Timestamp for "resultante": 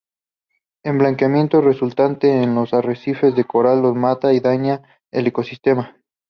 1.61-2.41